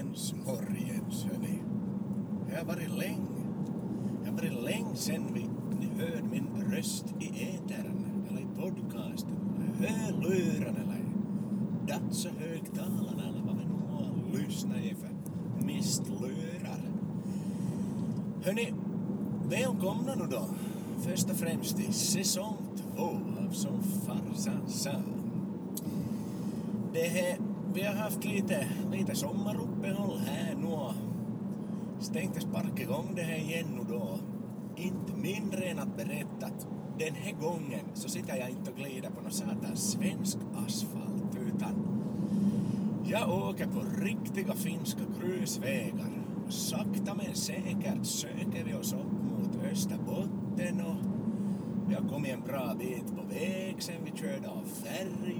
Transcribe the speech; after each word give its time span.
Morgens, 0.00 0.34
morgens 0.46 1.24
hörni. 1.24 1.62
Det 2.48 2.56
har 2.56 2.64
varit 2.64 2.98
länge. 2.98 3.44
Det 4.22 4.30
har 4.30 4.36
varit 4.36 4.64
länge 4.64 4.94
sen 4.94 5.22
vi, 5.34 5.46
ni 5.80 6.02
hörde 6.02 6.22
min 6.22 6.46
röst 6.72 7.04
i 7.20 7.26
etern 7.26 8.04
eller 8.28 8.40
i 8.40 8.46
podcasten, 8.56 9.36
hörluren 9.78 10.76
eller 10.76 10.96
i 10.96 11.06
eller 13.28 13.42
vad 13.46 13.56
vi 13.58 13.64
nu 13.64 13.92
har 13.92 14.38
lyssnat 14.38 14.76
i 14.76 14.94
för 14.94 15.10
mistlurar. 15.66 16.82
Hörni, 18.44 18.74
välkomna 19.48 20.14
nu 20.14 20.26
då. 20.30 20.48
Först 21.00 21.30
och 21.30 21.36
främst 21.36 21.76
till 21.76 21.92
säsong 21.92 22.56
två 22.76 23.02
av 23.02 23.52
Som 23.52 23.82
farsan 23.82 24.68
sa. 24.68 24.92
Det 26.92 27.08
här, 27.08 27.36
vi 27.74 27.82
har 27.82 27.94
haft 27.94 28.24
lite, 28.24 28.66
lite 28.92 29.16
sommaruppehåll 29.16 30.18
här 30.18 30.54
nu 30.54 30.66
och 30.66 30.94
tänkte 32.12 32.40
sparka 32.40 32.82
igång 32.82 33.12
det 33.14 33.22
här 33.22 33.38
igen 33.38 33.66
nu 33.76 33.94
då. 33.94 34.18
Inte 34.76 35.12
mindre 35.12 35.64
än 35.64 35.78
att 35.78 35.96
berätta 35.96 36.46
att 36.46 36.66
den 36.98 37.14
här 37.14 37.32
gången 37.32 37.84
så 37.94 38.08
sitter 38.08 38.36
jag 38.36 38.50
inte 38.50 38.70
och 38.70 38.76
glider 38.76 39.10
på 39.10 39.20
någon 39.20 39.32
satans 39.32 39.92
svensk 39.92 40.38
asfalt 40.66 41.36
utan 41.46 41.74
jag 43.04 43.28
åker 43.28 43.66
på 43.66 43.80
riktiga 44.02 44.54
finska 44.54 45.00
grusvägar 45.20 46.10
sakta 46.48 47.14
men 47.14 47.34
säkert 47.34 48.06
söker 48.06 48.64
vi 48.64 48.74
oss 48.74 48.92
upp 48.92 49.12
mot 49.30 49.64
Österbotten 49.72 50.80
och 50.80 50.96
vi 51.88 51.94
har 51.94 52.08
kommit 52.08 52.32
en 52.32 52.40
bra 52.40 52.74
bit 52.78 53.06
på 53.16 53.22
väg 53.34 53.76
sen 53.78 53.94
vi 54.04 54.18
körde 54.18 54.48
av 54.48 54.64
färjan 54.64 55.39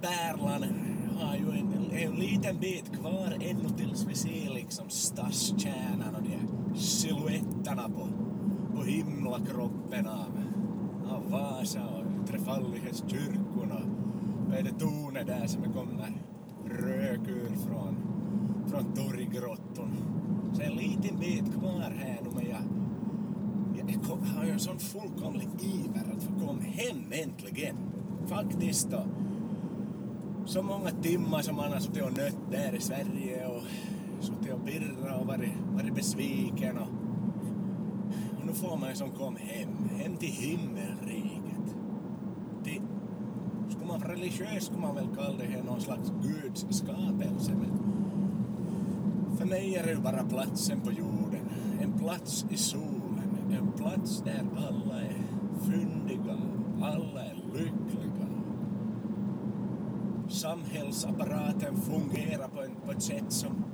Pärlan 0.00 0.64
har 1.20 1.36
ju 1.36 1.50
en, 1.50 1.90
en 1.92 2.12
liten 2.12 2.58
bit 2.60 2.92
kvar 3.00 3.38
ännu 3.40 3.68
tills 3.76 4.04
vi 4.04 4.14
ser 4.14 4.54
liksom 4.54 4.88
stadskärnan 4.88 6.14
och 6.16 6.22
de 6.22 6.28
här 6.28 6.76
silhuetterna 6.76 7.88
på, 7.88 8.08
på 8.76 8.82
himlakroppen 8.82 10.06
av, 10.06 10.30
av 11.10 11.30
Vasa 11.30 11.80
och 11.84 12.28
Trefaldighetskyrkon 12.28 13.72
och 13.72 14.06
vad 14.48 14.58
är 14.58 14.62
det 14.62 14.78
tornet 14.78 15.26
där 15.26 15.46
som 15.46 15.62
det 15.62 15.68
kommer 15.68 16.12
rök 16.68 17.28
ur 17.28 17.56
från, 17.66 17.96
från 18.66 18.94
Torggrotton. 18.94 19.90
Så 20.52 20.62
en 20.62 20.72
liten 20.72 21.18
bit 21.20 21.54
kvar 21.58 21.94
här 21.98 22.20
nu 22.22 22.30
men 22.34 22.46
jag, 22.46 22.62
jag, 23.76 23.90
jag 23.90 24.36
har 24.36 24.44
ju 24.44 24.50
en 24.50 24.60
sån 24.60 24.78
fullkomlig 24.78 25.48
iver 25.60 26.12
att 26.16 26.22
få 26.22 26.46
komma 26.46 26.62
hem 26.62 27.12
äntligen. 27.12 27.76
Faktiskt 28.26 28.90
då 28.90 29.04
så 30.46 30.62
många 30.62 30.90
timmar 30.90 31.42
som 31.42 31.56
man 31.56 31.72
har 31.72 31.80
suttit 31.80 32.02
och 32.02 32.16
nött 32.16 32.36
där 32.50 32.74
i 32.74 32.80
Sverige 32.80 33.46
och 33.46 33.62
suttit 34.20 34.52
och 34.52 34.66
pirrat 34.66 35.20
och 35.20 35.26
varit, 35.26 35.52
varit 35.74 35.94
besviken 35.94 36.78
och, 36.78 36.88
och 38.38 38.46
nu 38.46 38.52
får 38.52 38.76
man 38.76 38.88
ju 38.88 38.94
som 38.94 39.10
kom 39.10 39.36
hem, 39.36 39.68
hem 39.96 40.16
till 40.16 40.32
himmelriket. 40.32 41.76
Till, 42.64 42.80
skulle 43.68 43.86
man 43.86 44.00
vara 44.00 44.12
religiös 44.12 44.64
skulle 44.64 44.80
man 44.80 44.94
väl 44.94 45.08
kalla 45.16 45.38
det 45.38 45.44
här 45.44 45.62
någon 45.62 45.80
slags 45.80 46.12
Guds 46.22 46.66
skapelse 46.70 47.52
men 47.52 47.82
för 49.38 49.46
mig 49.46 49.76
är 49.76 49.84
det 49.84 49.90
ju 49.90 50.00
bara 50.00 50.24
platsen 50.24 50.80
på 50.80 50.92
jorden, 50.92 51.50
en 51.80 51.92
plats 51.92 52.46
i 52.50 52.56
solen, 52.56 53.30
en 53.50 53.72
plats 53.72 54.22
där 54.24 54.44
alla 54.56 55.00
är 55.00 55.22
fyndiga, 55.64 56.36
alla 56.80 57.20
är 57.20 57.36
lyckliga 57.54 58.26
samhällsapparaten 60.46 61.76
fungerar 61.76 62.48
på, 62.48 62.62
en, 62.62 62.70
på 62.86 62.92
ett 62.92 63.02
sätt 63.02 63.24
som, 63.28 63.64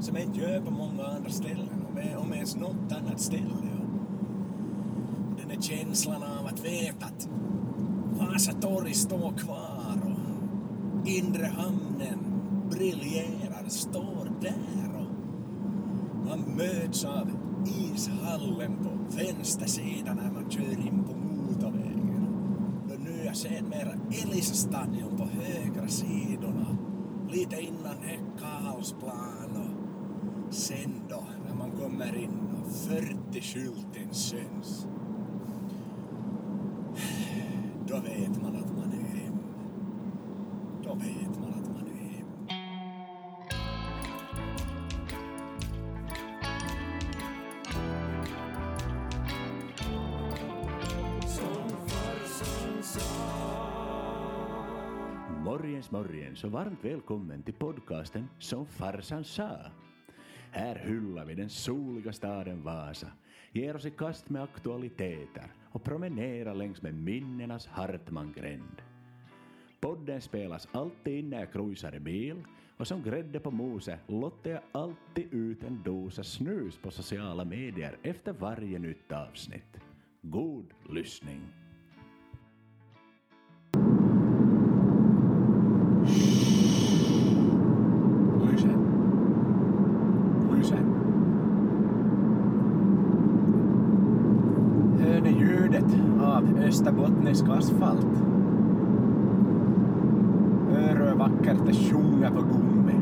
som 0.00 0.16
inte 0.16 0.40
gör 0.40 0.60
på 0.60 0.70
många 0.70 1.04
andra 1.04 1.30
ställen, 1.30 1.68
om, 1.88 2.22
om 2.22 2.32
ens 2.32 2.56
något 2.56 2.92
annat 2.92 3.20
ställe. 3.20 3.44
Och 3.56 5.40
den 5.40 5.48
där 5.48 5.60
känslan 5.60 6.22
av 6.22 6.46
att 6.46 6.64
veta 6.64 7.06
att 7.06 7.28
Vasa 8.18 8.52
torg 8.52 8.94
står 8.94 9.32
kvar 9.38 10.00
och 10.04 11.08
inre 11.08 11.46
hamnen 11.46 12.18
briljerar, 12.70 13.68
står 13.68 14.30
där 14.40 14.90
och 14.98 16.28
man 16.28 16.40
möts 16.56 17.04
av 17.04 17.30
ishallen 17.66 18.76
på 18.82 19.16
vänster 19.16 19.66
sida 19.66 20.14
när 20.14 20.30
man 20.30 20.50
kör 20.50 20.86
in 20.86 21.04
på 21.08 21.17
Sen 23.42 23.68
mera 23.68 23.92
Elisa-stadion 24.10 25.16
på 25.16 25.24
högra 25.24 25.88
sidorna. 25.88 26.76
Lite 27.30 27.60
innan 27.60 28.02
är 28.04 28.20
Karlsplan 28.38 29.50
och 30.48 30.54
sen 30.54 31.02
då 31.08 31.24
när 31.48 31.54
man 31.54 31.70
kommer 31.70 32.16
in 32.16 32.38
och 32.62 32.70
40-skylten 32.70 34.12
syns. 34.12 34.86
Då 37.88 37.94
vet 37.94 38.42
man 38.42 38.56
att 38.56 38.77
Morgens, 55.58 55.90
morgens 55.90 56.44
och 56.44 56.50
varmt 56.50 56.84
välkommen 56.84 57.42
till 57.42 57.54
podcasten 57.54 58.28
Som 58.38 58.66
farsan 58.66 59.24
sa. 59.24 59.56
Här 60.50 60.76
hyllar 60.76 61.24
vi 61.24 61.34
den 61.34 61.48
soliga 61.48 62.12
staden 62.12 62.62
Vasa, 62.62 63.06
ger 63.52 63.76
oss 63.76 63.86
i 63.86 63.90
kast 63.90 64.30
med 64.30 64.42
aktualiteter 64.42 65.52
och 65.72 65.84
promenerar 65.84 66.54
längs 66.54 66.82
med 66.82 66.94
minnenas 66.94 67.66
Hartmangränd. 67.66 68.82
Podden 69.80 70.20
spelas 70.20 70.68
alltid 70.72 71.24
när 71.24 71.40
jag 71.40 71.52
cruisar 71.52 71.94
i 71.94 72.00
bil 72.00 72.44
och 72.76 72.86
som 72.86 73.02
grädde 73.02 73.40
på 73.40 73.50
moset 73.50 74.00
lottar 74.06 74.50
jag 74.50 74.62
alltid 74.72 75.34
ut 75.34 75.62
en 75.62 75.82
dosa 75.82 76.24
snus 76.24 76.78
på 76.78 76.90
sociala 76.90 77.44
medier 77.44 77.98
efter 78.02 78.32
varje 78.32 78.78
nytt 78.78 79.12
avsnitt. 79.12 79.80
God 80.22 80.74
lyssning! 80.90 81.67
Österbottnisk 96.68 97.44
asfalt? 97.48 98.06
Örö 100.72 101.14
vackert 101.14 101.66
det 101.66 101.72
sjunger 101.72 102.30
på 102.30 102.42
gummi. 102.42 103.00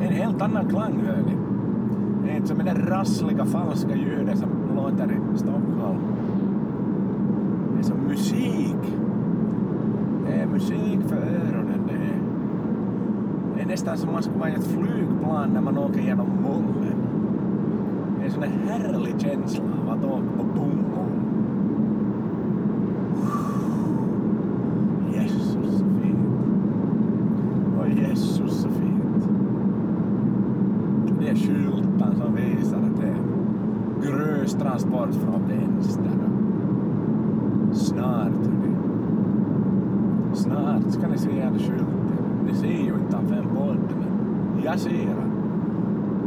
En 0.00 0.12
helt 0.12 0.42
annan 0.42 0.68
klang 0.68 1.00
hör 1.06 1.16
ni. 1.16 1.36
Det 2.24 2.30
är 2.30 2.36
inte 2.36 2.48
som 2.48 2.58
det 2.58 2.64
där 2.64 2.86
rassliga 2.90 3.44
falska 3.44 3.96
ljudet 3.96 4.38
som 4.38 4.48
låter 4.76 5.12
i 5.34 5.38
Stockholm. 5.38 5.98
Det 7.74 7.78
är 7.78 7.82
som 7.82 7.98
musik. 8.08 8.94
Det 10.26 10.32
är 10.32 10.46
musik 10.46 10.98
för 11.08 11.16
öronen 11.16 11.80
det 11.86 11.94
är. 11.94 12.20
Det 13.56 13.62
är 13.62 13.66
nästan 13.66 13.98
som 13.98 14.12
man 14.12 14.22
skulle 14.22 14.38
vara 14.38 14.50
i 14.50 14.54
ett 14.54 14.66
flygplan 14.66 15.50
när 15.54 15.60
man 15.60 15.78
åker 15.78 16.00
genom 16.00 16.28
molnen. 16.42 16.98
Det 18.16 18.22
är 18.22 18.26
en 18.26 18.32
sån 18.32 18.40
där 18.40 18.52
härlig 18.68 19.20
känsla 19.20 19.64
av 19.86 19.98
att 19.98 20.04
åka 20.04 20.26
på 20.36 20.44
boom 20.44 20.78
Jesus 25.12 25.78
så 25.78 25.84
fint. 26.02 26.18
Åh 27.78 27.98
Jesus 28.00 28.62
så 28.62 28.68
fint. 28.68 29.28
Det 31.20 31.28
är 31.28 31.34
skylten 31.34 32.16
som 32.16 32.34
visar 32.34 32.76
att 32.76 33.00
det 33.00 33.06
är 33.06 33.16
vänster. 35.48 36.10
Snart, 37.72 38.32
hörni. 38.46 38.74
Snart 40.34 40.92
ska 40.92 41.08
ni 41.08 41.18
se 41.18 41.40
en 41.40 41.58
skylt. 41.58 41.88
Ni 42.46 42.54
ser 42.54 42.68
ju 42.68 42.94
inte 42.94 43.16
han 43.16 43.26
fem 43.26 43.44
bort, 43.54 43.90
men 43.98 44.64
jag 44.64 44.78
ser 44.78 45.06
han. 45.06 45.32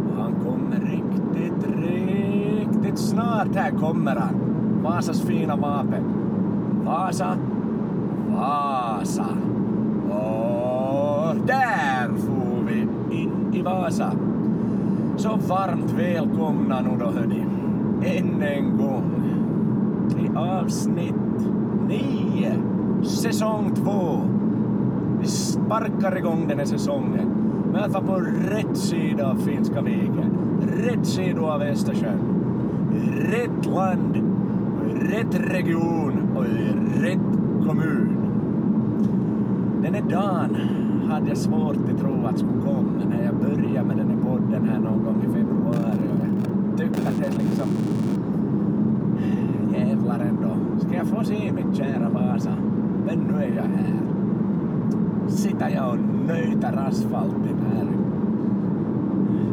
Och 0.09 0.23
han 0.23 0.33
kommer 0.33 0.79
riktigt, 0.79 1.67
riktigt 1.77 2.99
snart. 2.99 3.55
Här 3.55 3.71
kommer 3.71 4.15
han. 4.15 4.35
Vasas 4.83 5.21
fina 5.21 5.55
vapen. 5.55 6.03
Vasa. 6.85 7.37
Vasa. 8.35 9.25
Och 10.09 11.35
där 11.47 12.07
får 12.07 12.63
vi 12.67 12.87
in 13.21 13.53
i 13.53 13.61
Vasa. 13.61 14.11
Så 15.17 15.29
varmt 15.47 15.91
välkomna 15.97 16.81
nu 16.81 16.89
då 16.99 17.05
hörni. 17.05 17.50
Än 18.03 18.41
en 18.41 18.77
gång. 18.77 19.11
Till 20.09 20.37
avsnitt 20.37 21.15
nio 21.87 22.53
säsong 23.03 23.71
två. 23.75 24.21
Vi 25.19 25.27
sparkar 25.27 26.17
igång 26.17 26.47
den 26.47 26.57
här 26.57 26.65
säsongen 26.65 27.27
med 27.71 27.83
att 27.83 27.91
vara 27.91 28.03
på 28.03 28.19
rätt 28.49 28.77
sida 28.77 29.27
av 29.31 29.35
Finska 29.35 29.81
viken, 29.81 30.31
rätt 30.77 31.05
sida 31.05 31.41
av 31.41 31.61
Östersjön, 31.61 32.19
rätt 33.17 33.65
land, 33.65 34.17
rätt 34.93 35.51
region 35.51 36.27
och 36.35 36.45
i 36.45 36.73
rätt 37.01 37.67
kommun. 37.67 38.17
Den 39.83 39.93
här 39.93 40.03
dagen 40.09 40.57
hade 41.09 41.29
jag 41.29 41.37
svårt 41.37 41.75
att 41.93 41.99
tro 41.99 42.25
att 42.25 42.37
skulle 42.37 42.61
komma 42.61 43.03
när 43.09 43.25
jag 43.25 43.35
började 43.35 43.87
med 43.87 43.97
den 43.97 44.09
här 44.09 44.17
podden 44.17 44.69
här 44.69 44.79
någon 44.79 45.03
gång 45.03 45.23
i 45.23 45.33
februari 45.33 46.00
och 46.81 46.87
jag 46.87 46.93
tyckte 46.93 47.09
att 47.09 47.17
det 47.17 47.43
liksom 47.43 47.69
jävlar 49.73 50.19
ändå, 50.19 50.79
ska 50.79 50.95
jag 50.95 51.07
få 51.07 51.23
se 51.23 51.51
mitt 51.51 51.77
kära 51.77 52.09
Vasa? 52.09 52.55
Men 53.05 53.19
nu 53.19 53.43
är 53.43 53.55
jag 53.55 53.63
här. 53.63 54.01
Sitter 55.27 55.69
jag 55.69 55.89
och 55.89 55.97
nöjtar 56.27 56.85
asfalten 56.87 57.57
här. 57.71 57.87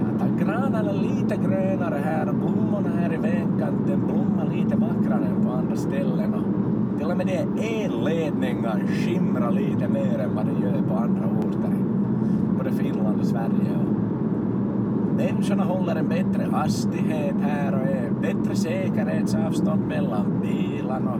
Jag 0.03 0.21
tar 0.21 0.45
granarna 0.45 0.93
lite 0.93 1.37
grönare 1.37 2.01
här 2.05 2.29
och 2.29 2.35
blommorna 2.35 2.91
här 3.01 3.15
i 3.15 3.17
vägkanten 3.17 4.01
blommar 4.07 4.55
lite 4.55 4.77
vackrare 4.77 5.27
än 5.27 5.45
på 5.45 5.53
andra 5.53 5.77
ställen. 5.77 6.35
Och 6.35 6.99
till 6.99 7.11
och 7.11 7.17
med 7.17 7.27
det 7.27 7.69
elledningar 7.85 8.83
skimrar 8.87 9.51
lite 9.53 9.89
mer 9.89 10.19
än 10.19 10.35
vad 10.35 10.47
det 10.47 10.67
gör 10.67 10.83
på 10.89 10.95
andra 10.95 11.27
orter 11.27 11.73
både 12.59 12.73
Finland 12.73 13.21
och 13.21 13.27
Sverige. 13.27 13.98
Människorna 15.19 15.65
håller 15.65 15.97
en 15.97 16.09
bättre 16.09 16.47
hastighet 16.53 17.35
här 17.43 17.75
och 17.75 17.88
är 17.88 18.11
bättre 18.20 18.56
säkerhetsavstånd 18.56 19.87
mellan 19.88 20.41
bilarna. 20.43 21.19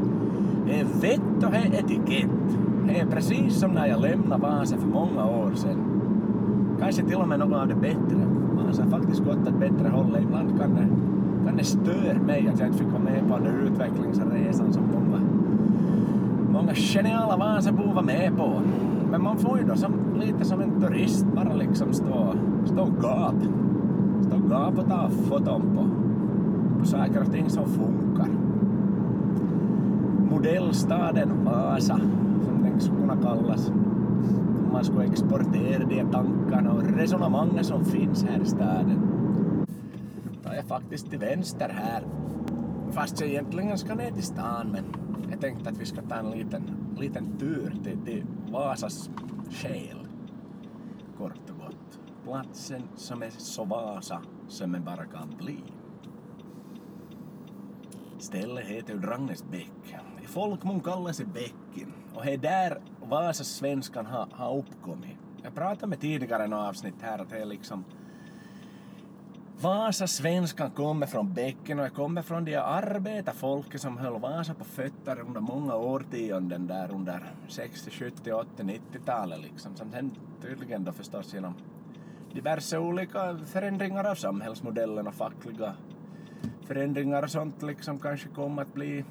Det 0.67 0.81
är 0.81 0.85
vett 0.85 1.45
och 1.45 1.51
det 1.51 1.57
är 1.57 1.75
etikett. 1.75 2.31
Det 2.87 3.01
är 3.01 3.07
precis 3.07 3.55
som 3.55 3.71
när 3.71 3.87
jag 3.87 4.01
lämnade 4.01 4.43
Vasa 4.43 4.77
för 4.77 4.87
många 4.87 5.25
år 5.25 5.51
sedan. 5.55 5.79
Kanske 6.81 7.03
till 7.03 7.17
och 7.17 7.29
med 7.29 7.39
något 7.39 7.59
av 7.59 7.69
det 7.69 7.75
bättre. 7.75 8.27
Vasa 8.53 8.83
har 8.83 8.91
faktiskt 8.91 9.25
gått 9.25 9.49
åt 9.49 9.61
bättre 9.61 9.89
håll. 9.89 10.19
Ibland 10.23 10.61
kan 10.61 10.75
det, 10.75 10.89
kan 11.47 11.57
det 11.57 11.65
störa 11.65 12.19
mig 12.27 12.49
att 12.49 12.59
jag 12.59 12.69
inte 12.69 12.79
fick 12.79 12.93
vara 12.93 13.03
med 13.03 13.29
på 13.29 13.39
den 13.39 13.55
utvecklingsresan 13.67 14.73
som 14.73 14.83
många, 14.95 15.21
många 16.53 16.75
geniala 16.75 17.37
Vasabor 17.37 17.95
var 17.95 18.03
med 18.03 18.37
på. 18.37 18.61
Men 19.11 19.23
man 19.23 19.39
får 19.39 19.59
ju 19.59 19.65
då 19.65 19.77
som, 19.77 19.93
lite 20.21 20.45
som 20.45 20.61
en 20.61 20.81
turist 20.81 21.27
bara 21.35 21.55
liksom 21.55 21.93
stå, 21.93 22.35
stå 22.67 22.83
och 22.83 23.03
gap. 23.03 23.35
Stå 24.49 24.57
och 24.57 24.63
gap 24.63 24.79
och 24.79 24.89
ta 24.89 25.09
foton 25.09 25.63
på, 25.75 25.89
på 26.79 26.87
saker 26.87 27.21
och 27.21 27.33
ting 27.33 27.51
som 27.51 27.69
funkar. 27.69 28.29
Modellstaden 30.31 31.45
Vasa, 31.45 31.99
som 32.45 32.63
den 32.63 32.81
skulle 32.81 33.01
kunna 33.01 33.17
kallas. 33.17 33.69
Om 33.69 34.69
man 34.73 34.85
skulle 34.85 35.05
exportera 35.05 35.85
de 35.85 36.05
tankarna 36.05 36.73
och 36.73 36.83
resonemangen 36.83 37.65
som 37.65 37.85
finns 37.85 38.25
här 38.25 38.41
i 38.43 38.47
staden. 38.47 39.01
Tar 40.45 40.55
jag 40.55 40.65
faktiskt 40.65 41.11
till 41.11 41.19
vänster 41.19 41.69
här. 41.69 42.03
Fast 42.91 43.21
jag 43.21 43.31
egentligen 43.31 43.79
ska 43.79 43.95
ner 43.95 44.11
till 44.11 44.27
stan 44.27 44.67
men 44.73 44.85
jag 45.31 45.41
tänkte 45.41 45.71
att 45.71 45.79
vi 45.79 45.87
ska 45.87 46.03
ta 46.03 46.15
en 46.15 46.31
liten, 46.31 46.63
liten 46.99 47.39
tur 47.39 47.75
till, 47.85 47.99
till 48.05 48.25
Vasas 48.53 49.11
själ. 49.51 49.99
Kort 51.19 51.51
och 51.51 51.67
gott. 51.67 52.01
Platsen 52.25 52.83
som 52.97 53.23
är 53.23 53.31
så 53.31 53.65
Vasa 53.65 54.21
som 54.49 54.75
en 54.75 54.85
bara 54.85 55.05
kan 55.05 55.35
bli. 55.39 55.59
Stället 58.19 58.67
heter 58.67 58.95
ju 58.95 58.99
Drangesbäck. 58.99 59.97
I 60.23 60.27
folkmun 60.27 60.81
kallas 60.81 61.19
det 61.19 61.25
Bäcken 61.25 61.93
och 62.15 62.25
det 62.25 62.33
är 62.33 62.39
där 62.39 62.81
Vasasvenskan 63.03 64.07
har, 64.07 64.29
har 64.33 64.57
uppkommit. 64.57 65.17
Jag 65.43 65.55
pratade 65.55 65.87
med 65.87 66.01
tidigare 66.01 66.47
i 66.47 66.53
avsnitt 66.53 66.95
här 67.01 67.19
att 67.19 67.31
det 67.31 67.39
är 67.39 67.45
liksom 67.45 67.85
Vasa 69.61 70.07
svenskan 70.07 70.71
kommer 70.71 71.07
från 71.07 71.33
bäcken 71.33 71.79
och 71.79 71.85
det 71.85 71.91
kommer 71.91 72.23
från 72.23 72.45
de 72.45 72.57
arbetarfolket 72.57 73.81
som 73.81 73.99
höll 73.99 74.21
Vasa 74.21 74.55
på 74.55 74.65
fötter 74.65 75.21
under 75.21 75.41
många 75.41 75.77
årtionden 75.77 76.67
där 76.67 76.91
under 76.93 77.33
60, 77.49 77.91
70, 77.91 78.33
80, 78.33 78.63
90-talet 78.63 79.41
liksom. 79.41 79.77
Som 79.77 79.91
sen 79.93 80.11
tydligen 80.43 80.85
då 80.85 80.93
förstås 80.93 81.35
genom 81.35 81.55
diverse 82.39 82.79
olika 82.79 83.39
förändringar 83.47 84.05
av 84.05 84.15
samhällsmodellen 84.15 85.07
och 85.07 85.15
fackliga 85.15 85.75
förändringar 86.67 87.23
och 87.23 87.31
sånt 87.31 87.63
liksom 87.63 87.99
kanske 87.99 88.29
kom 88.29 88.59
att 88.59 88.75
bli 88.75 89.05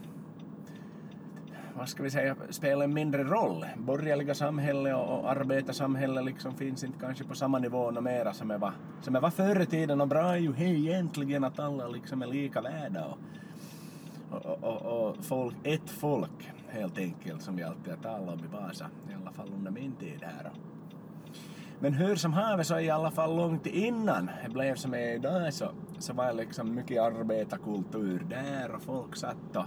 vad 1.77 1.89
ska 1.89 2.03
vi 2.03 2.09
säga, 2.09 2.35
spela 2.49 2.83
en 2.83 2.93
mindre 2.93 3.23
roll. 3.23 3.65
Borgerliga 3.77 4.35
samhälle 4.35 4.93
och 4.93 5.31
arbetarsamhälle 5.31 6.21
liksom 6.21 6.55
finns 6.55 6.83
inte 6.83 6.99
kanske 6.99 7.23
på 7.23 7.35
samma 7.35 7.59
nivå 7.59 7.79
och 7.79 8.03
mera 8.03 8.33
som 8.33 8.47
det 8.47 8.57
var, 8.57 8.73
som 9.01 9.13
var 9.13 9.29
förr 9.29 9.61
i 9.61 9.65
tiden 9.65 10.01
och 10.01 10.07
bra 10.07 10.33
är 10.33 10.37
ju 10.37 10.53
hej 10.53 10.87
egentligen 10.87 11.43
att 11.43 11.59
alla 11.59 11.87
liksom 11.87 12.21
är 12.21 12.27
lika 12.27 12.61
värda 12.61 13.05
och, 13.05 14.45
och, 14.45 14.63
och, 14.63 15.07
och 15.07 15.25
folk, 15.25 15.55
ett 15.63 15.89
folk 15.89 16.51
helt 16.69 16.97
enkelt 16.97 17.41
som 17.41 17.55
vi 17.55 17.63
alltid 17.63 17.93
har 17.93 18.01
talat 18.01 18.33
om 18.33 18.45
i 18.45 18.47
Vasa, 18.47 18.89
i 19.09 19.13
alla 19.21 19.31
fall 19.31 19.49
under 19.55 19.71
min 19.71 19.91
tid 19.91 20.19
här. 20.21 20.51
Men 21.79 21.93
hur 21.93 22.15
som 22.15 22.33
haver 22.33 22.63
så 22.63 22.79
i 22.79 22.89
alla 22.89 23.11
fall 23.11 23.35
långt 23.35 23.65
innan 23.65 24.29
det 24.43 24.49
blev 24.53 24.75
som 24.75 24.93
är 24.93 25.15
idag 25.15 25.53
så, 25.53 25.65
så 25.99 26.13
var 26.13 26.25
det 26.25 26.33
liksom 26.33 26.75
mycket 26.75 27.01
arbetarkultur 27.01 28.25
där 28.29 28.75
och 28.75 28.81
folk 28.81 29.15
satt 29.15 29.55
och 29.55 29.65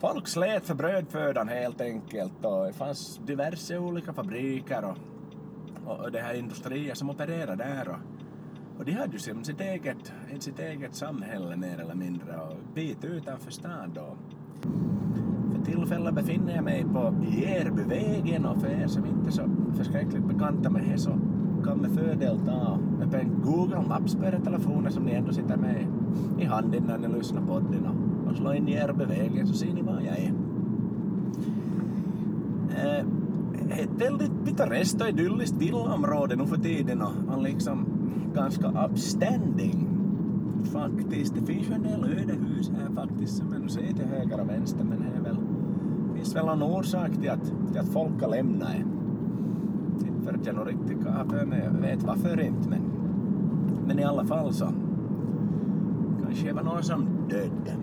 folk 0.00 0.28
slet 0.28 0.66
för 0.66 0.74
brödfödan 0.74 1.48
helt 1.48 1.80
enkelt 1.80 2.44
och 2.44 2.66
det 2.66 2.72
fanns 2.72 3.20
diverse 3.26 3.78
olika 3.78 4.12
fabriker 4.12 4.84
och, 4.84 4.96
och, 5.86 6.00
och 6.00 6.12
det 6.12 6.20
här 6.20 6.34
industrier 6.34 6.94
som 6.94 7.10
opererade 7.10 7.64
där 7.64 7.88
och, 7.88 7.98
och 8.78 8.84
de 8.84 8.92
hade 8.92 9.12
ju 9.12 9.18
som 9.18 9.44
sitt 9.44 9.60
eget, 9.60 10.12
sitt 10.38 10.58
eget 10.58 10.94
samhälle 10.94 11.56
mer 11.56 11.80
eller 11.80 11.94
mindre 11.94 12.36
och 12.36 12.56
bit 12.74 13.04
utanför 13.04 13.50
stan 13.50 13.92
då. 13.94 14.16
För 15.54 15.64
tillfället 15.64 16.14
befinner 16.14 16.54
jag 16.54 16.64
mig 16.64 16.84
på 16.84 17.14
Järbyvägen 17.38 18.46
och 18.46 18.60
för 18.60 18.68
er 18.68 18.86
som 18.86 19.06
inte 19.06 19.28
är 19.28 19.32
så 19.32 19.48
förskräckligt 19.76 20.24
bekanta 20.24 20.70
med 20.70 20.82
det 20.82 20.98
så 20.98 21.18
kan 21.64 21.78
med 21.78 21.90
fördel 21.90 22.38
ta 22.46 22.78
upp 23.02 23.14
en 23.14 23.30
Google 23.44 23.82
Maps 23.88 24.14
på 24.14 24.24
era 24.24 24.40
telefoner 24.40 24.90
som 24.90 25.04
ni 25.04 25.12
ändå 25.12 25.32
sitter 25.32 25.56
med 25.56 25.86
i 26.38 26.44
handen 26.44 26.82
när 26.86 26.98
ni 26.98 27.08
lyssnar 27.18 27.42
på 27.42 27.60
den 27.60 27.86
och, 27.86 28.30
och 28.30 28.36
slå 28.36 28.54
in 28.54 28.68
Järbyvägen 28.68 29.46
så 29.46 29.54
ser 29.54 29.72
ni 29.72 29.82
var 29.82 30.00
jag 30.00 30.18
är. 30.18 30.32
Eh, 32.76 33.04
ett 33.78 33.90
väldigt 33.98 34.44
pittoreskt 34.44 35.00
och 35.00 35.08
idylliskt 35.08 35.56
villaområde 35.56 36.36
nu 36.36 36.46
för 36.46 36.56
tiden 36.56 37.02
och, 37.02 37.42
liksom 37.42 37.86
ganska 38.34 38.86
upstanding 38.86 39.88
faktiskt. 40.64 41.34
Det 41.34 41.46
finns 41.46 41.70
ju 41.70 41.74
en 41.74 41.82
del 41.82 42.04
ödehus 42.04 42.70
här 42.78 42.94
faktiskt 42.94 43.36
som 43.36 43.50
man 43.50 43.68
ser 43.68 43.92
till 43.92 44.06
höger 44.06 44.40
och 44.40 44.48
vänster 44.48 44.84
men 44.84 44.98
det 44.98 45.18
är 45.18 45.22
väl, 45.22 45.36
finns 46.14 46.36
väl 46.36 46.46
någon 46.46 46.62
orsak 46.62 47.10
till 47.20 47.30
att, 47.30 47.52
till 47.70 47.80
att 47.80 47.88
folk 47.88 48.22
har 48.22 48.28
lämnat 48.28 48.68
det. 50.32 50.46
jag 50.46 50.54
nog 50.54 50.68
riktigt 50.68 50.98
jag 51.06 51.26
för 51.30 51.46
mig. 51.46 51.62
jag 51.64 51.80
vet 51.80 52.02
varför 52.02 52.40
inte 52.40 52.68
men, 52.68 52.82
men 53.86 53.98
i 53.98 54.04
alla 54.04 54.24
fall 54.24 54.52
så 54.52 54.68
kanske 56.24 56.46
det 56.46 56.52
var 56.52 56.62
någon 56.62 56.82
som 56.82 57.06
dödde. 57.28 57.76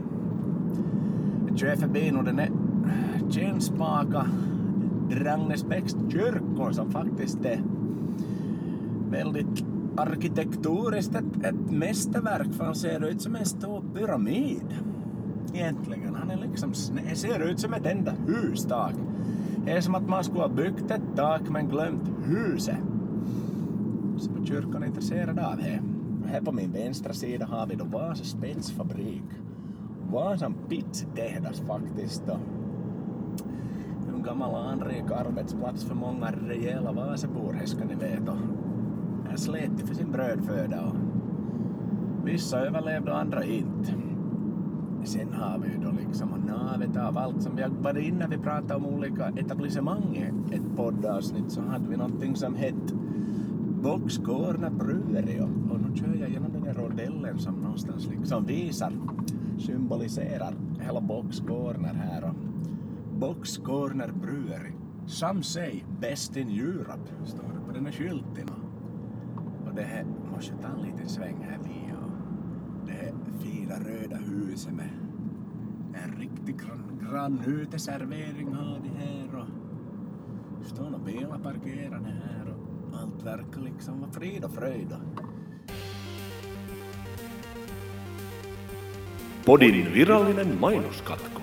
Jag 1.49 1.57
kör 1.57 1.75
förbi 1.75 2.11
nu 2.11 2.23
den 2.23 2.39
här 2.39 2.49
Jensbaka 3.29 4.25
Drangesbäcks 5.09 5.95
kyrkor 6.09 6.71
som 6.71 6.91
faktiskt 6.91 7.45
är 7.45 7.61
väldigt 9.09 9.65
arkitektoniskt 9.95 11.15
ett, 11.15 11.45
ett 11.45 11.71
mästerverk 11.71 12.53
för 12.53 12.65
han 12.65 12.75
ser 12.75 13.05
ut 13.05 13.21
som 13.21 13.35
en 13.35 13.45
stor 13.45 13.83
pyramid. 13.95 14.75
Egentligen. 15.53 16.15
Han 16.15 16.31
är 16.31 16.37
liksom 16.37 16.73
ser 17.13 17.49
ut 17.51 17.59
som 17.59 17.73
ett 17.73 17.85
enda 17.85 18.13
hustak. 18.27 18.93
Det 19.65 19.71
är 19.71 19.81
som 19.81 19.95
att 19.95 20.07
man 20.07 20.23
skulle 20.23 20.41
ha 20.41 20.49
byggt 20.49 20.91
ett 20.91 21.15
tak 21.15 21.49
men 21.49 21.67
glömt 21.67 22.09
huset. 22.23 22.77
Så 24.17 24.31
var 24.31 24.45
kyrkan 24.45 24.83
intresserad 24.83 25.39
av 25.39 25.57
det. 25.57 25.81
Här 26.25 26.41
på 26.41 26.51
min 26.51 26.71
vänstra 26.71 27.13
sida 27.13 27.45
har 27.45 27.67
vi 27.67 27.75
då 27.75 27.85
Vasa 27.85 28.23
spetsfabrik. 28.23 29.23
Vasan 30.11 30.53
pizzatehdas 30.69 31.59
faktiskt. 31.59 32.23
Då. 32.27 32.37
En 34.15 34.23
gammal 34.23 34.55
anrik 34.55 35.11
arbetsplats 35.11 35.83
för 35.83 35.95
många 35.95 36.31
rejäla 36.31 36.91
Vasabor, 36.91 37.53
här 37.53 37.65
ska 37.65 37.85
ni 37.85 37.95
veta. 37.95 38.37
Här 39.29 39.37
slet 39.37 39.71
de 39.77 39.87
för 39.87 39.95
sin 39.95 40.11
brödföda 40.11 40.81
och 40.81 40.95
vissa 42.27 42.59
överlevde 42.59 43.11
och 43.11 43.19
andra 43.19 43.43
inte. 43.43 43.93
Sen 45.03 45.33
har 45.33 45.59
vi 45.59 45.67
ju 45.67 45.77
då 45.77 45.91
liksom 45.99 46.29
navet 46.47 46.97
av 46.97 47.17
allt 47.17 47.43
som 47.43 47.55
vi 47.55 47.61
har 47.61 47.69
varit 47.69 48.03
inne 48.03 48.27
vi 48.29 48.37
pratade 48.37 48.75
om 48.75 48.85
olika 48.85 49.27
etablissemang 49.27 50.31
ett 50.51 50.75
poddavsnitt 50.75 51.51
så 51.51 51.61
hade 51.61 51.89
vi 51.89 51.97
någonting 51.97 52.35
som 52.35 52.55
hette 52.55 52.93
Boxgårna 53.81 54.69
Brewery 54.69 55.39
och, 55.39 55.71
och 55.71 55.81
nu 55.81 55.95
kör 55.95 56.15
jag 56.19 56.29
genom 56.29 56.53
den 56.53 56.63
här 56.63 56.73
rondellen 56.73 57.39
som 57.39 57.55
någonstans 57.55 58.07
liksom 58.07 58.45
visar, 58.45 58.91
symboliserar 59.57 60.53
hela 60.79 61.01
Boxcorner 61.01 61.93
här. 61.93 62.23
Och 62.23 62.35
Boxcorner 63.19 64.11
Brewery 64.21 64.71
Some 65.09 65.43
say 65.43 65.83
best 65.99 66.37
in 66.37 66.49
Europe, 66.49 66.99
står 67.25 67.43
det 67.53 67.65
på 67.67 67.71
den 67.73 67.85
här 67.85 67.93
skylten. 67.93 68.49
Och 69.65 69.75
det 69.75 69.83
här, 69.83 70.05
måste 70.35 70.53
ta 70.61 70.67
en 70.67 70.81
liten 70.81 71.09
sväng 71.09 71.37
här 71.41 71.59
via. 71.63 71.95
Det 72.85 72.91
här 72.91 73.13
fina 73.39 73.75
röda 73.75 74.17
huset 74.17 74.38
med 74.67 74.89
en 76.03 76.19
riktig 76.19 76.59
grann, 76.59 77.09
grann 77.11 77.43
uteservering 77.47 78.53
har 78.53 78.79
de 78.79 78.89
här 78.89 79.39
och 79.39 80.65
står 80.65 80.83
några 80.83 80.97
bilar 80.97 81.39
parkerade 81.39 82.09
här 82.09 82.53
och 82.53 82.99
allt 82.99 83.23
verkar 83.23 83.61
liksom 83.61 83.99
vara 84.01 84.11
frid 84.11 84.45
och 84.45 84.53
fröjd. 84.53 84.95
Podin 89.45 89.93
virallinen 89.93 90.59
mainoskatko. 90.59 91.41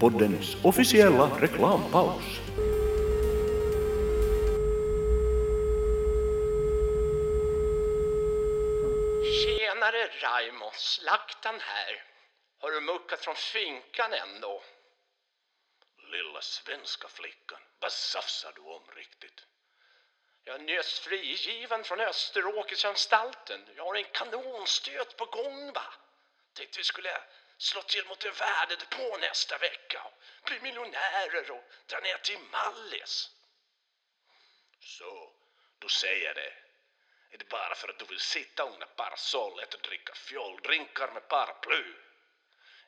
Poddens 0.00 0.56
officiella 0.64 1.30
reklampaus. 1.40 2.40
Tjenare 9.42 10.02
Raimo, 10.22 10.70
slaktan 10.74 11.54
här 11.60 12.11
förmuckat 12.86 13.02
muckat 13.02 13.24
från 13.24 13.36
finkan 13.36 14.12
ändå? 14.12 14.62
Lilla 15.98 16.40
svenska 16.40 17.08
flickan, 17.08 17.62
vad 17.78 17.92
safsar 17.92 18.52
du 18.52 18.60
om 18.60 18.90
riktigt? 18.94 19.46
Jag 20.44 20.54
är 20.54 20.58
nyss 20.58 21.00
frigiven 21.00 21.84
från 21.84 22.00
Österåkersanstalten. 22.00 23.68
Jag 23.76 23.84
har 23.84 23.94
en 23.94 24.04
kanonstöt 24.04 25.16
på 25.16 25.24
gång 25.24 25.72
va? 25.72 25.94
Tänkte 26.54 26.78
vi 26.78 26.84
skulle 26.84 27.22
slå 27.58 27.82
till 27.82 28.06
mot 28.06 28.24
en 28.24 28.32
värdedepå 28.32 29.16
nästa 29.16 29.58
vecka 29.58 30.02
och 30.04 30.44
bli 30.44 30.60
miljonärer 30.60 31.50
och 31.50 31.64
dra 31.86 32.00
ner 32.00 32.18
till 32.18 32.38
Mallis. 32.38 33.30
Så, 34.80 35.32
du 35.78 35.88
säger 35.88 36.34
det. 36.34 36.52
Är 37.30 37.38
det 37.38 37.48
bara 37.48 37.74
för 37.74 37.88
att 37.88 37.98
du 37.98 38.04
vill 38.04 38.20
sitta 38.20 38.62
under 38.62 38.86
parasollet 38.86 39.74
och 39.74 39.80
dricka 39.80 40.14
fjoldrinkar 40.14 41.12
med 41.12 41.28
paraply? 41.28 41.84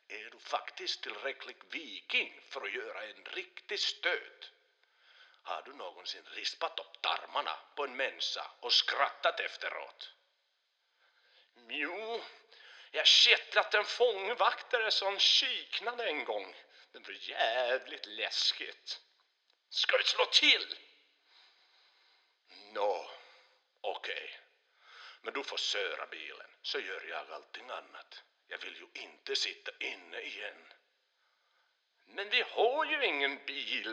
Är 0.09 0.31
du 0.31 0.39
faktiskt 0.39 1.03
tillräcklig 1.03 1.57
viking 1.71 2.41
för 2.49 2.61
att 2.61 2.75
göra 2.75 3.05
en 3.05 3.25
riktig 3.25 3.81
stöt? 3.81 4.51
Har 5.43 5.63
du 5.63 5.73
någonsin 5.73 6.25
rispat 6.25 6.81
upp 6.81 7.03
tarmarna 7.03 7.59
på 7.77 7.85
en 7.85 7.97
människa 7.97 8.51
och 8.61 8.73
skrattat 8.73 9.41
efteråt? 9.41 10.15
Jo, 11.69 12.23
jag 12.91 13.07
kittlat 13.07 13.75
en 13.75 13.85
fångvaktare 13.85 14.91
som 14.91 15.19
kiknade 15.19 16.09
en 16.09 16.25
gång. 16.25 16.57
Det 16.93 16.99
var 16.99 17.15
jävligt 17.15 18.07
läskigt. 18.07 19.01
Ska 19.69 19.97
vi 19.97 20.05
slå 20.05 20.25
till? 20.25 20.79
Nå, 22.73 23.11
okej. 23.81 24.41
Men 25.23 25.35
du 25.35 25.45
får 25.45 25.57
söra 25.57 26.07
bilen, 26.07 26.51
så 26.63 26.79
gör 26.79 27.05
jag 27.09 27.31
allting 27.31 27.71
annat. 27.71 28.23
Jag 28.49 28.59
vill 28.65 28.77
ju 28.83 29.03
inte 29.07 29.41
sitta 29.41 29.71
inne 29.81 30.19
igen. 30.31 30.61
Men 32.17 32.27
vi 32.31 32.43
har 32.57 32.85
ju 32.85 33.17
ingen 33.17 33.39
bil. 33.47 33.93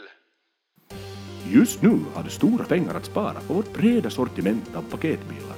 Just 1.53 1.81
nu 1.81 1.99
har 2.13 2.23
du 2.23 2.29
stora 2.29 2.65
pengar 2.65 2.95
att 2.95 3.05
spara 3.05 3.39
på 3.41 3.53
vårt 3.53 3.73
breda 3.73 4.09
sortiment 4.09 4.75
av 4.75 4.89
paketbilar. 4.91 5.57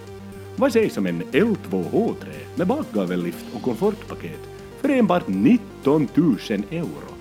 Vad 0.58 0.74
sägs 0.74 0.98
om 0.98 1.06
en 1.06 1.24
L2 1.24 1.84
H3 1.92 2.26
med 2.58 2.68
bakgavellift 2.68 3.46
och 3.56 3.62
komfortpaket 3.62 4.40
för 4.82 4.90
enbart 4.90 5.28
19 5.28 6.08
000 6.16 6.38
euro? 6.72 7.14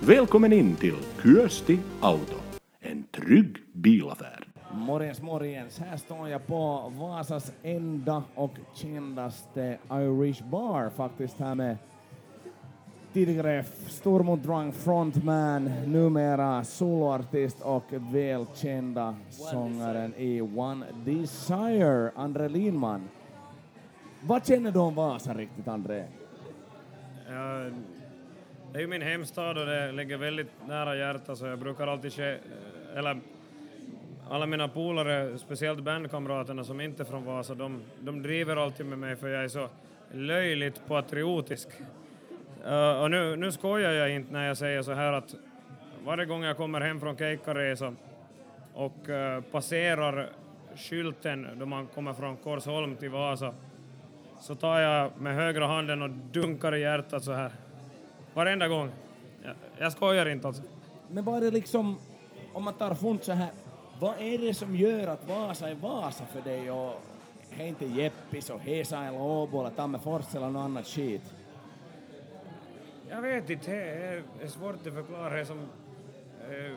Välkommen 0.00 0.52
in 0.52 0.76
till 0.76 0.96
Kyösti 1.22 1.78
Auto, 2.00 2.40
en 2.80 3.04
trygg 3.04 3.56
bilaffär. 3.74 4.41
Morgens, 4.74 5.22
morgens. 5.22 5.78
Här 5.78 5.96
står 5.96 6.28
jag 6.28 6.46
på 6.46 6.92
Vasas 6.96 7.52
enda 7.62 8.22
och 8.34 8.50
kändaste 8.74 9.78
Irish 9.90 10.44
bar 10.44 10.90
faktiskt 10.90 11.38
här 11.38 11.54
med 11.54 11.76
tidigare 13.12 13.64
Stormont 13.86 14.42
Drunk 14.42 14.74
frontman, 14.74 15.70
numera 15.86 16.64
soloartist 16.64 17.60
och 17.60 17.84
välkända 17.90 19.16
sångaren 19.28 20.14
i 20.16 20.40
One 20.40 20.86
Desire, 21.04 22.10
André 22.16 22.48
Lindman. 22.48 23.08
Vad 24.20 24.46
känner 24.46 24.70
du 24.70 24.78
om 24.78 24.94
Vasa 24.94 25.34
riktigt, 25.34 25.68
André? 25.68 26.04
Ja, 27.28 27.70
det 28.72 28.78
är 28.78 28.80
ju 28.80 28.86
min 28.86 29.02
hemstad 29.02 29.58
och 29.58 29.66
det 29.66 29.92
ligger 29.92 30.16
väldigt 30.16 30.52
nära 30.66 30.96
hjärtat 30.96 31.38
så 31.38 31.46
jag 31.46 31.58
brukar 31.58 31.86
alltid 31.86 32.12
ske, 32.12 32.38
eller 32.96 33.20
alla 34.28 34.46
mina 34.46 34.68
polare, 34.68 35.38
speciellt 35.38 35.80
bandkamraterna 35.80 36.64
som 36.64 36.80
inte 36.80 37.02
är 37.02 37.04
från 37.04 37.24
Vasa, 37.24 37.54
de, 37.54 37.82
de 38.00 38.22
driver 38.22 38.56
alltid 38.56 38.86
med 38.86 38.98
mig 38.98 39.16
för 39.16 39.28
jag 39.28 39.44
är 39.44 39.48
så 39.48 39.68
löjligt 40.12 40.86
patriotisk. 40.88 41.68
Uh, 42.66 43.02
och 43.02 43.10
nu, 43.10 43.36
nu 43.36 43.52
skojar 43.52 43.92
jag 43.92 44.10
inte 44.10 44.32
när 44.32 44.46
jag 44.46 44.56
säger 44.56 44.82
så 44.82 44.92
här 44.92 45.12
att 45.12 45.34
varje 46.04 46.24
gång 46.24 46.42
jag 46.42 46.56
kommer 46.56 46.80
hem 46.80 47.00
från 47.00 47.16
Keikkaresa 47.16 47.94
och 48.74 49.08
uh, 49.08 49.40
passerar 49.50 50.28
skylten 50.76 51.48
då 51.54 51.66
man 51.66 51.86
kommer 51.86 52.12
från 52.14 52.36
Korsholm 52.36 52.96
till 52.96 53.10
Vasa 53.10 53.54
så 54.40 54.54
tar 54.54 54.80
jag 54.80 55.10
med 55.20 55.34
högra 55.34 55.66
handen 55.66 56.02
och 56.02 56.10
dunkar 56.10 56.74
i 56.74 56.80
hjärtat 56.80 57.24
så 57.24 57.32
här. 57.32 57.52
Varenda 58.34 58.68
gång. 58.68 58.90
Jag, 59.42 59.54
jag 59.78 59.92
skojar 59.92 60.26
inte 60.28 60.46
alltså. 60.46 60.62
Men 61.08 61.24
vad 61.24 61.36
är 61.36 61.40
det 61.40 61.50
liksom, 61.50 61.98
om 62.52 62.64
man 62.64 62.74
tar 62.74 62.94
hund 62.94 63.22
så 63.22 63.32
här, 63.32 63.50
vad 64.02 64.14
är 64.20 64.38
det 64.38 64.54
som 64.54 64.76
gör 64.76 65.06
att 65.06 65.28
Vasa 65.28 65.68
är 65.68 65.74
Vasa 65.74 66.24
för 66.26 66.40
dig 66.40 66.70
och 66.70 67.02
är 67.58 67.66
inte 67.66 67.86
Jeppis 67.86 68.50
och 68.50 68.60
Hesa 68.60 69.04
eller 69.04 69.20
Åbo 69.20 69.60
eller 69.60 69.70
Tammerfors 69.70 70.34
eller 70.34 70.50
något 70.50 70.60
annat 70.60 70.86
skit? 70.86 71.34
Jag 73.10 73.22
vet 73.22 73.50
inte, 73.50 73.70
det 73.70 74.22
är, 74.42 74.46
svårt 74.46 74.86
att 74.86 74.94
förklara. 74.94 75.34
Det, 75.34 75.46
som, 75.46 75.58
eh, 76.50 76.72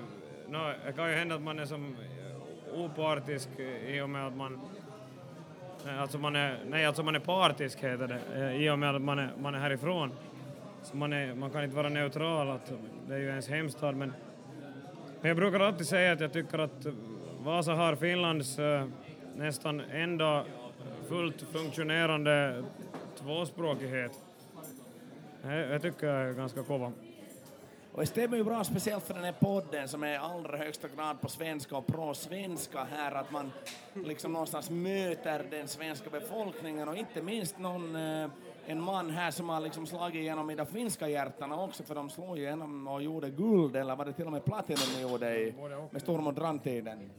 no, 0.47 0.73
det 0.85 0.93
kan 0.93 1.09
ju 1.09 1.15
hända 1.15 1.35
att 1.35 1.41
man 1.41 1.59
är 1.59 1.65
som 1.65 1.95
eh, 1.95 2.79
opartisk 2.79 3.49
i 3.87 4.01
och 4.01 4.09
med 4.09 4.27
att 4.27 4.35
man 4.37 4.61
Alltså 5.99 6.17
man 6.17 6.35
är, 6.35 6.59
nej, 6.69 6.85
alltså 6.85 7.03
man 7.03 7.15
är 7.15 7.19
partisk 7.19 7.83
heter 7.83 8.07
det, 8.07 8.45
eh, 8.45 8.61
i 8.61 8.69
och 8.69 8.79
med 8.79 8.95
att 8.95 9.01
man 9.01 9.19
är, 9.19 9.31
man 9.41 9.55
är 9.55 9.59
härifrån. 9.59 10.11
Så 10.83 10.97
man, 10.97 11.13
är, 11.13 11.35
man 11.35 11.49
kan 11.49 11.63
inte 11.63 11.75
vara 11.75 11.89
neutral, 11.89 12.49
att 12.49 12.73
det 13.07 13.13
är 13.13 13.19
ju 13.19 13.27
ens 13.27 13.49
hemstad. 13.49 13.95
Men, 13.95 14.13
men 15.21 15.27
jag 15.27 15.37
brukar 15.37 15.59
alltid 15.59 15.87
säga 15.87 16.11
att 16.13 16.19
jag 16.19 16.33
tycker 16.33 16.59
att 16.59 16.85
Vasa 17.45 17.73
har 17.73 17.95
Finlands 17.95 18.59
eh, 18.59 18.85
nästan 19.35 19.79
enda 19.79 20.45
fullt 21.09 21.41
funktionerande 21.41 22.63
tvåspråkighet. 23.17 24.11
Jag, 25.43 25.59
jag 25.59 25.81
tycker 25.81 26.07
jag 26.07 26.29
är 26.29 26.33
ganska 26.33 26.63
kova. 26.63 26.91
Och 27.91 28.01
det 28.01 28.07
stämmer 28.07 28.37
ju 28.37 28.43
bra, 28.43 28.63
speciellt 28.63 29.03
för 29.03 29.13
den 29.13 29.23
här 29.23 29.35
podden 29.39 29.87
som 29.87 30.03
är 30.03 30.17
allra 30.17 30.57
högsta 30.57 30.87
grad 30.87 31.21
på 31.21 31.29
svenska 31.29 31.77
och 31.77 31.87
pro-svenska 31.87 32.83
här, 32.83 33.11
att 33.11 33.31
man 33.31 33.51
liksom 33.93 34.33
någonstans 34.33 34.69
möter 34.69 35.45
den 35.51 35.67
svenska 35.67 36.09
befolkningen 36.09 36.87
och 36.87 36.95
inte 36.95 37.21
minst 37.21 37.59
någon, 37.59 37.95
eh, 37.95 38.29
en 38.65 38.81
man 38.81 39.09
här 39.09 39.31
som 39.31 39.49
har 39.49 39.59
liksom 39.59 39.85
slagit 39.85 40.15
igenom 40.15 40.49
i 40.49 40.55
de 40.55 40.65
finska 40.65 41.07
hjärtana 41.07 41.63
också, 41.63 41.83
för 41.83 41.95
de 41.95 42.09
slog 42.09 42.37
igenom 42.37 42.87
och 42.87 43.03
gjorde 43.03 43.29
guld, 43.29 43.75
eller 43.75 43.95
var 43.95 44.05
det 44.05 44.13
till 44.13 44.25
och 44.25 44.31
med 44.31 44.45
platinum 44.45 44.87
de 44.95 45.01
gjorde 45.01 45.39
i, 45.39 45.53
med 45.91 46.01
Storm 46.01 46.27
och 46.27 46.33
Drantiden? 46.33 47.09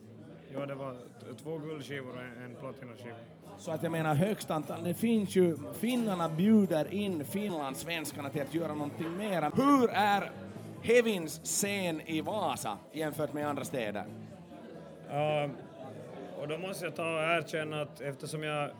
Ja, 0.58 0.66
det 0.66 0.74
var 0.74 0.96
två 1.42 1.58
guldskivor 1.58 2.10
och 2.10 2.44
en 2.44 2.56
platinumskiva. 2.60 3.16
Så 3.58 3.70
att 3.70 3.82
jag 3.82 3.92
menar 3.92 4.14
högst 4.14 4.50
antal, 4.50 4.84
det 4.84 4.94
finns 4.94 5.36
ju, 5.36 5.56
finnarna 5.72 6.28
bjuder 6.28 6.94
in 6.94 7.24
finlandssvenskarna 7.24 8.30
till 8.30 8.42
att 8.42 8.54
göra 8.54 8.74
någonting 8.74 9.16
mera. 9.16 9.52
Hur 9.56 9.90
är 9.90 10.30
Hevins 10.82 11.40
scen 11.44 12.00
i 12.00 12.20
Vasa 12.20 12.78
jämfört 12.92 13.32
med 13.32 13.48
andra 13.48 13.64
städer? 13.64 14.04
Uh, 15.10 15.50
och 16.40 16.48
då 16.48 16.58
måste 16.58 16.84
jag 16.84 16.96
ta 16.96 17.02
och 17.02 17.22
erkänna 17.22 17.82
att 17.82 18.00
eftersom 18.00 18.42
jag, 18.42 18.70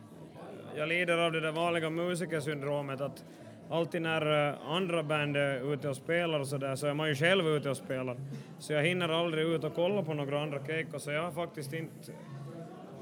jag 0.76 0.88
lider 0.88 1.18
av 1.18 1.32
det 1.32 1.40
där 1.40 1.52
vanliga 1.52 1.90
musikersyndromet 1.90 3.00
att 3.00 3.24
alltid 3.70 4.02
när 4.02 4.48
eh, 4.48 4.70
andra 4.70 5.02
band 5.02 5.36
är 5.36 5.72
ute 5.72 5.88
och 5.88 5.96
spelar 5.96 6.40
och 6.40 6.48
så 6.48 6.58
där 6.58 6.76
så 6.76 6.86
är 6.86 6.94
man 6.94 7.08
ju 7.08 7.14
själv 7.14 7.46
ute 7.46 7.70
och 7.70 7.76
spelar. 7.76 8.16
Så 8.58 8.72
jag 8.72 8.82
hinner 8.82 9.08
aldrig 9.08 9.46
ut 9.46 9.64
och 9.64 9.74
kolla 9.74 10.02
på 10.02 10.14
några 10.14 10.42
andra 10.42 10.66
keikor 10.66 10.98
så 10.98 11.10
jag 11.10 11.22
har 11.22 11.32
faktiskt 11.32 11.72
inte 11.72 12.12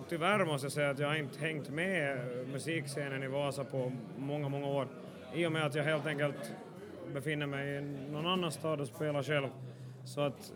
tyvärr 0.08 0.44
måste 0.44 0.64
jag 0.64 0.72
säga 0.72 0.90
att 0.90 0.98
jag 0.98 1.08
har 1.08 1.14
inte 1.14 1.40
hängt 1.40 1.70
med 1.70 2.18
musikscenen 2.52 3.22
i 3.22 3.28
Vasa 3.28 3.64
på 3.64 3.92
många, 4.16 4.48
många 4.48 4.66
år. 4.66 4.88
I 5.34 5.46
och 5.46 5.52
med 5.52 5.66
att 5.66 5.74
jag 5.74 5.84
helt 5.84 6.06
enkelt 6.06 6.52
befinner 7.12 7.46
mig 7.46 7.76
i 7.76 7.80
någon 8.12 8.26
annan 8.26 8.52
stad 8.52 8.80
och 8.80 8.86
spelar 8.86 9.22
själv. 9.22 9.48
Så 10.04 10.20
att, 10.20 10.52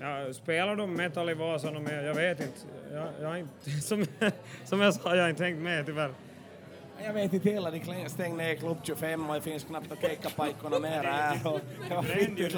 ja, 0.00 0.32
spelar 0.32 0.76
de 0.76 0.94
metal 0.94 1.30
i 1.30 1.34
Vasa? 1.34 1.72
Jag 1.90 2.14
vet 2.14 2.40
inte. 2.40 2.60
Jag, 2.92 3.08
jag 3.20 3.28
har 3.28 3.36
inte 3.36 3.70
som, 3.82 4.04
som 4.64 4.80
jag 4.80 4.94
sa, 4.94 5.16
jag 5.16 5.22
har 5.22 5.30
inte 5.30 5.44
hängt 5.44 5.62
med 5.62 5.86
tyvärr. 5.86 6.10
Jag 7.04 7.12
vet 7.12 7.32
inte 7.32 7.50
hela, 7.50 7.70
de 7.70 8.08
stängde 8.08 8.44
ner 8.44 8.54
Klubb 8.54 8.78
25 8.82 9.30
och 9.30 9.34
det 9.34 9.40
finns 9.40 9.64
knappt 9.64 9.92
att 9.92 10.00
keikkapaikkona 10.00 10.78
mer 10.78 11.04
här. 11.04 11.46
Och 11.46 11.60
det 11.88 11.94
var 11.94 12.02
fittigt. 12.02 12.56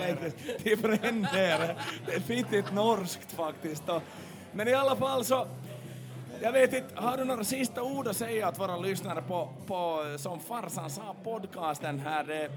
De 0.64 0.76
brände 0.76 1.28
det. 2.06 2.14
är 2.14 2.20
fittigt 2.20 2.72
norskt 2.72 3.32
faktiskt. 3.32 3.88
Och, 3.88 4.02
men 4.52 4.68
i 4.68 4.74
alla 4.74 4.96
fall 4.96 5.24
så, 5.24 5.46
jag 6.42 6.52
vet 6.52 6.72
inte, 6.72 6.88
har 6.94 7.16
du 7.16 7.24
några 7.24 7.44
sista 7.44 7.82
ord 7.82 8.08
att 8.08 8.16
säga 8.16 8.48
åt 8.48 8.58
våra 8.58 8.76
lyssnare 8.76 9.22
på, 9.22 9.48
på 9.66 9.98
som 10.18 10.40
farsan 10.40 10.90
sa 10.90 11.14
podcasten 11.24 11.98
här? 11.98 12.24
Det 12.24 12.36
är 12.36 12.50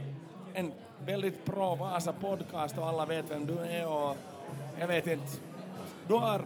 en 0.53 0.71
väldigt 1.05 1.45
bra 1.45 1.75
Vasa 1.75 2.13
podcast 2.13 2.77
och 2.77 2.87
alla 2.87 3.05
vet 3.05 3.25
vem 3.31 3.45
du 3.45 3.59
är 3.59 3.87
och 3.87 4.17
jag 4.79 4.87
vet 4.87 5.07
inte, 5.07 5.27
du 6.07 6.13
har 6.13 6.41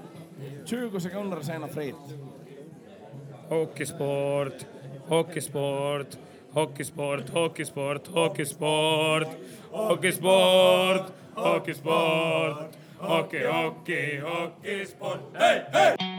20 0.66 1.00
sekunder 1.00 1.38
att 1.38 1.46
säga 1.46 1.60
något 1.60 1.74
fritt. 1.74 1.96
Hockeysport, 3.50 4.66
hockeysport, 5.12 6.18
hockeysport, 6.54 7.30
hockeysport, 7.30 8.08
hockeysport, 8.08 9.28
hockeysport, 9.74 11.14
hockeysport, 11.36 12.76
hockey, 12.98 13.44
hockey, 13.44 14.20
hockeysport. 14.20 15.22
Hej, 15.34 15.62
hej! 15.72 16.11